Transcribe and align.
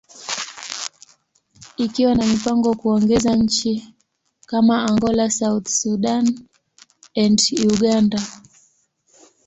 ikiwa 1.77 2.15
na 2.15 2.25
mipango 2.25 2.69
ya 2.69 2.75
kuongeza 2.75 3.35
nchi 3.35 3.95
kama 4.45 4.83
Angola, 4.85 5.29
South 5.29 5.67
Sudan, 5.67 6.39
and 7.17 7.39
Uganda. 7.63 8.21